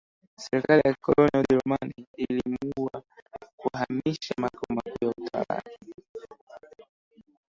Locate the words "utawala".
5.17-5.55